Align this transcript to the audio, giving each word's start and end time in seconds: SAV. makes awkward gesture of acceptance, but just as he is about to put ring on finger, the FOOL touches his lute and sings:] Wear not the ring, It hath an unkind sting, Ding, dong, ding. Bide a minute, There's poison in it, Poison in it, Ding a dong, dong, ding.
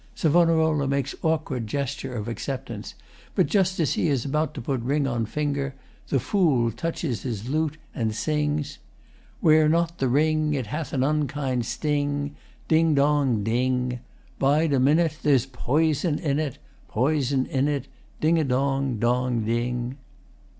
SAV. 0.15 0.89
makes 0.89 1.13
awkward 1.21 1.67
gesture 1.67 2.15
of 2.15 2.27
acceptance, 2.27 2.95
but 3.35 3.45
just 3.45 3.79
as 3.79 3.93
he 3.93 4.07
is 4.07 4.25
about 4.25 4.55
to 4.55 4.59
put 4.59 4.81
ring 4.81 5.05
on 5.05 5.27
finger, 5.27 5.75
the 6.07 6.19
FOOL 6.19 6.71
touches 6.71 7.21
his 7.21 7.47
lute 7.47 7.77
and 7.93 8.15
sings:] 8.15 8.79
Wear 9.43 9.69
not 9.69 9.99
the 9.99 10.07
ring, 10.07 10.55
It 10.55 10.65
hath 10.65 10.91
an 10.93 11.03
unkind 11.03 11.67
sting, 11.67 12.35
Ding, 12.67 12.95
dong, 12.95 13.43
ding. 13.43 13.99
Bide 14.39 14.73
a 14.73 14.79
minute, 14.79 15.19
There's 15.21 15.45
poison 15.45 16.17
in 16.17 16.39
it, 16.39 16.57
Poison 16.87 17.45
in 17.45 17.67
it, 17.67 17.87
Ding 18.19 18.39
a 18.39 18.43
dong, 18.43 18.97
dong, 18.97 19.45
ding. 19.45 19.97